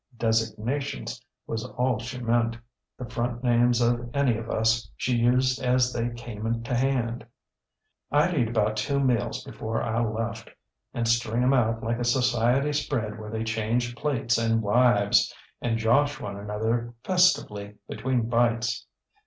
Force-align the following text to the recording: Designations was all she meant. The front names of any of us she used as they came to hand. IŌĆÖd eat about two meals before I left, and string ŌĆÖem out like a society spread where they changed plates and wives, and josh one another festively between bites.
Designations 0.17 1.23
was 1.45 1.63
all 1.63 1.99
she 1.99 2.19
meant. 2.19 2.57
The 2.97 3.05
front 3.07 3.43
names 3.43 3.81
of 3.81 4.09
any 4.15 4.35
of 4.35 4.49
us 4.49 4.89
she 4.97 5.15
used 5.15 5.61
as 5.61 5.93
they 5.93 6.09
came 6.09 6.63
to 6.63 6.75
hand. 6.75 7.23
IŌĆÖd 8.11 8.37
eat 8.39 8.47
about 8.47 8.77
two 8.77 8.99
meals 8.99 9.43
before 9.43 9.83
I 9.83 10.03
left, 10.03 10.49
and 10.91 11.07
string 11.07 11.43
ŌĆÖem 11.43 11.55
out 11.55 11.83
like 11.83 11.99
a 11.99 12.03
society 12.03 12.73
spread 12.73 13.19
where 13.19 13.29
they 13.29 13.43
changed 13.43 13.95
plates 13.95 14.39
and 14.39 14.63
wives, 14.63 15.31
and 15.61 15.77
josh 15.77 16.19
one 16.19 16.35
another 16.35 16.95
festively 17.03 17.75
between 17.87 18.27
bites. 18.27 18.87